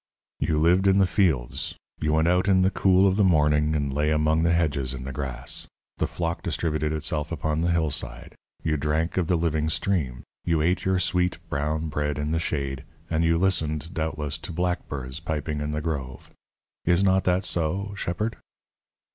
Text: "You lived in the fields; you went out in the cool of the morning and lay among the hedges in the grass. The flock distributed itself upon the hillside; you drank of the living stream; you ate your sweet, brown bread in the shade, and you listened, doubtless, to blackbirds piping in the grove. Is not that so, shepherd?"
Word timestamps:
"You 0.39 0.57
lived 0.59 0.87
in 0.87 0.97
the 0.97 1.05
fields; 1.05 1.75
you 1.99 2.11
went 2.13 2.27
out 2.27 2.47
in 2.47 2.61
the 2.61 2.71
cool 2.71 3.07
of 3.07 3.17
the 3.17 3.23
morning 3.23 3.75
and 3.75 3.93
lay 3.93 4.09
among 4.09 4.41
the 4.41 4.51
hedges 4.51 4.95
in 4.95 5.03
the 5.03 5.11
grass. 5.11 5.67
The 5.97 6.07
flock 6.07 6.41
distributed 6.41 6.91
itself 6.91 7.31
upon 7.31 7.61
the 7.61 7.69
hillside; 7.69 8.33
you 8.63 8.77
drank 8.77 9.17
of 9.17 9.27
the 9.27 9.35
living 9.35 9.69
stream; 9.69 10.23
you 10.43 10.59
ate 10.59 10.85
your 10.85 10.97
sweet, 10.97 11.37
brown 11.49 11.89
bread 11.89 12.17
in 12.17 12.31
the 12.31 12.39
shade, 12.39 12.83
and 13.11 13.23
you 13.23 13.37
listened, 13.37 13.93
doubtless, 13.93 14.39
to 14.39 14.51
blackbirds 14.51 15.19
piping 15.19 15.61
in 15.61 15.69
the 15.69 15.81
grove. 15.81 16.31
Is 16.83 17.03
not 17.03 17.23
that 17.25 17.43
so, 17.43 17.93
shepherd?" 17.95 18.37